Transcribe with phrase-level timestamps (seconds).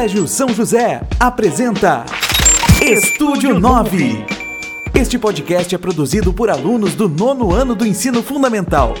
[0.00, 2.06] Colégio São José apresenta
[2.80, 4.24] Estúdio 9.
[4.94, 8.94] Este podcast é produzido por alunos do nono ano do ensino fundamental.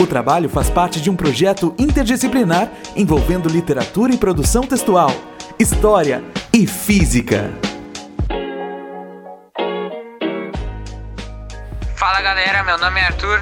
[0.00, 5.10] O trabalho faz parte de um projeto interdisciplinar envolvendo literatura e produção textual,
[5.58, 7.52] história e física.
[11.96, 13.40] Fala galera, meu nome é Arthur.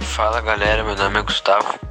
[0.00, 1.85] Fala galera, meu nome é Gustavo.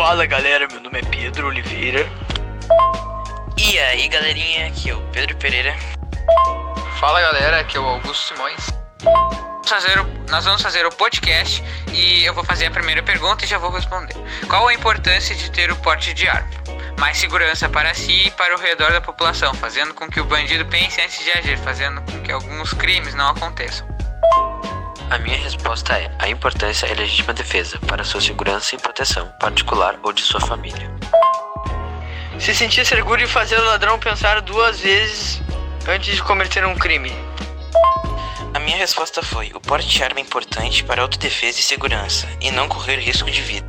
[0.00, 2.10] Fala galera, meu nome é Pedro Oliveira.
[3.58, 5.76] E aí galerinha, aqui é o Pedro Pereira.
[6.98, 8.70] Fala galera, aqui é o Augusto Simões.
[9.66, 13.46] Fazer o, nós vamos fazer o podcast e eu vou fazer a primeira pergunta e
[13.46, 14.16] já vou responder.
[14.48, 16.48] Qual a importância de ter o porte de arma?
[16.98, 20.64] Mais segurança para si e para o redor da população, fazendo com que o bandido
[20.64, 23.89] pense antes de agir, fazendo com que alguns crimes não aconteçam.
[25.10, 29.98] A minha resposta é: a importância é legítima defesa para sua segurança e proteção particular
[30.04, 30.88] ou de sua família.
[32.38, 35.42] Se sentir seguro e fazer o ladrão pensar duas vezes
[35.88, 37.12] antes de cometer um crime.
[38.54, 42.52] A minha resposta foi: o porte de arma é importante para autodefesa e segurança, e
[42.52, 43.66] não correr risco de vida.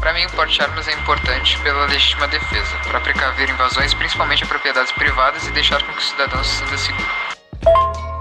[0.00, 4.44] Para mim, o porte de armas é importante pela legítima defesa, para precaver invasões, principalmente
[4.44, 7.08] a propriedades privadas, e deixar com que o cidadão se sinta seguro.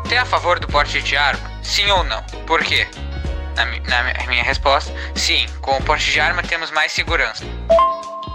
[0.03, 1.53] Você é a favor do porte de arma?
[1.64, 2.22] Sim ou não?
[2.45, 2.88] Por quê?
[3.56, 5.45] Na, na mi- minha resposta, sim.
[5.61, 7.44] Com o porte de arma temos mais segurança.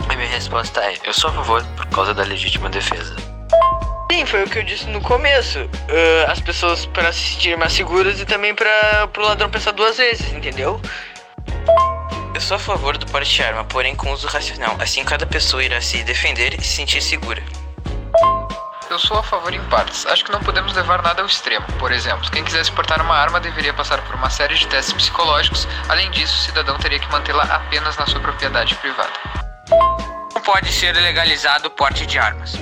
[0.08, 3.14] A minha resposta é: eu sou a favor por causa da legítima defesa.
[4.10, 5.58] Sim, foi o que eu disse no começo.
[6.26, 9.96] Ah, as pessoas para se sentirem mais seguras e também para o ladrão pensar duas
[9.98, 10.80] vezes, entendeu?
[12.34, 15.62] Eu sou a favor do porte de arma, porém com uso racional, assim cada pessoa
[15.62, 17.42] irá se defender e se sentir segura.
[18.90, 20.06] Eu sou a favor em partes.
[20.06, 21.66] Acho que não podemos levar nada ao extremo.
[21.78, 25.68] Por exemplo, quem quisesse portar uma arma deveria passar por uma série de testes psicológicos.
[25.90, 29.12] Além disso, o cidadão teria que mantê-la apenas na sua propriedade privada.
[30.34, 32.54] Não pode ser legalizado o porte de armas.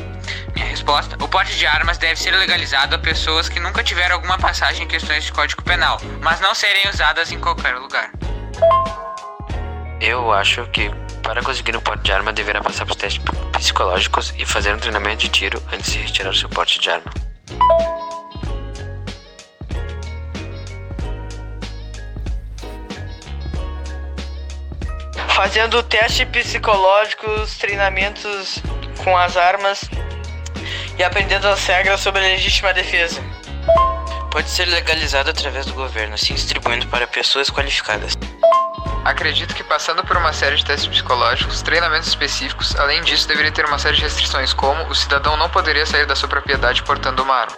[0.52, 4.36] Minha resposta: o porte de armas deve ser legalizado a pessoas que nunca tiveram alguma
[4.36, 8.10] passagem em questões de código penal, mas não serem usadas em qualquer lugar.
[10.00, 10.90] Eu acho que
[11.26, 13.20] para conseguir um porte de arma deverá passar por testes
[13.58, 17.12] psicológicos e fazer um treinamento de tiro antes de retirar seu porte de arma.
[25.34, 28.62] Fazendo testes psicológicos, treinamentos
[29.02, 29.82] com as armas
[30.96, 33.20] e aprendendo as regras sobre a legítima defesa.
[34.30, 38.16] Pode ser legalizado através do governo, assim distribuindo para pessoas qualificadas.
[39.06, 43.64] Acredito que passando por uma série de testes psicológicos, treinamentos específicos, além disso, deveria ter
[43.64, 47.32] uma série de restrições, como o cidadão não poderia sair da sua propriedade portando uma
[47.32, 47.56] arma.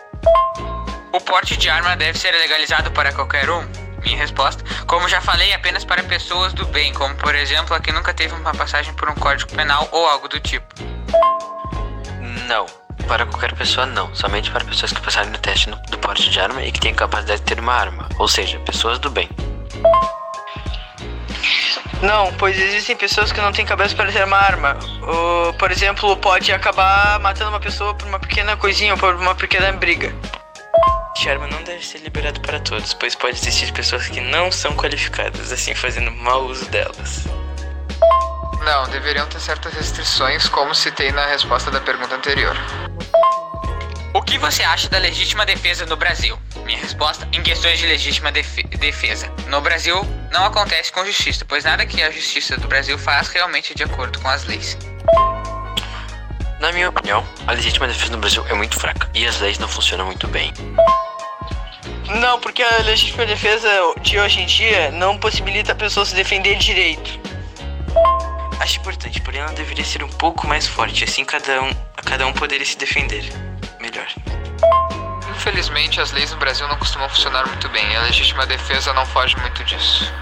[1.10, 3.66] O porte de arma deve ser legalizado para qualquer um?
[4.02, 7.92] Minha resposta: como já falei, apenas para pessoas do bem, como por exemplo a que
[7.92, 10.66] nunca teve uma passagem por um código penal ou algo do tipo.
[12.46, 12.66] Não.
[13.06, 14.14] Para qualquer pessoa, não.
[14.14, 17.40] Somente para pessoas que passarem no teste do porte de arma e que tenham capacidade
[17.40, 18.06] de ter uma arma.
[18.18, 19.30] Ou seja, pessoas do bem.
[22.02, 24.78] Não, pois existem pessoas que não têm cabeça para ter uma arma.
[25.02, 29.34] Ou, por exemplo, pode acabar matando uma pessoa por uma pequena coisinha ou por uma
[29.34, 30.14] pequena briga.
[31.20, 34.76] De arma não deve ser liberado para todos, pois pode existir pessoas que não são
[34.76, 37.24] qualificadas, assim fazendo mau uso delas.
[38.64, 42.56] Não, deveriam ter certas restrições, como citei na resposta da pergunta anterior.
[44.14, 46.38] O que você acha da legítima defesa no Brasil?
[46.64, 49.28] Minha resposta: em questões de legítima defe- defesa.
[49.48, 50.00] No Brasil,
[50.32, 53.84] não acontece com justiça, pois nada que a justiça do Brasil faz realmente é de
[53.84, 54.76] acordo com as leis.
[56.60, 59.68] Na minha opinião, a legítima defesa no Brasil é muito fraca e as leis não
[59.68, 60.52] funcionam muito bem.
[62.20, 63.68] Não, porque a legítima defesa
[64.00, 67.20] de hoje em dia não possibilita a pessoa se defender direito.
[68.58, 71.70] Acho importante, porém ela deveria ser um pouco mais forte, assim cada um,
[72.04, 73.30] cada um poderia se defender
[73.88, 74.06] melhor.
[75.30, 79.06] Infelizmente, as leis no Brasil não costumam funcionar muito bem e a legítima defesa não
[79.06, 80.12] foge muito disso.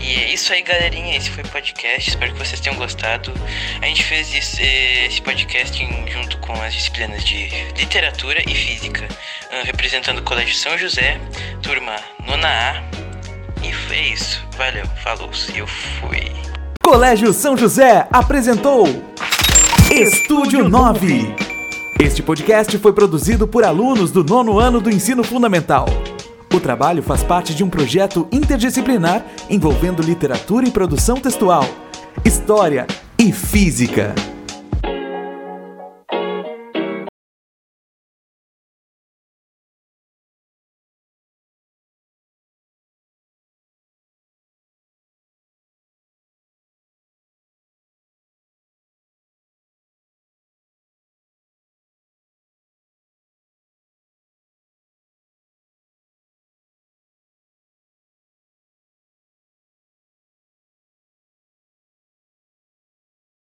[0.00, 1.16] E é isso aí, galerinha.
[1.16, 2.10] Esse foi o podcast.
[2.10, 3.32] Espero que vocês tenham gostado.
[3.80, 5.78] A gente fez esse, esse podcast
[6.10, 9.06] junto com as disciplinas de literatura e física,
[9.50, 11.20] ah, representando o Colégio São José,
[11.62, 11.96] turma
[12.26, 12.98] nona A.
[13.62, 14.46] E é isso.
[14.56, 15.30] Valeu, falou.
[15.54, 16.32] Eu fui.
[16.82, 18.86] Colégio São José apresentou
[20.00, 21.34] Estúdio 9.
[21.98, 25.86] Este podcast foi produzido por alunos do nono ano do ensino fundamental.
[26.54, 31.64] O trabalho faz parte de um projeto interdisciplinar envolvendo literatura e produção textual,
[32.24, 32.86] história
[33.18, 34.14] e física.